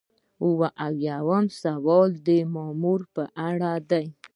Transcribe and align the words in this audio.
اووه 0.43 0.69
اویایم 0.87 1.45
سوال 1.61 2.09
د 2.27 2.29
مامور 2.53 3.01
په 3.13 3.23
اړه 3.49 3.71
دی. 3.91 4.05